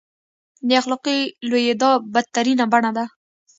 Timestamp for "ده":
2.97-3.05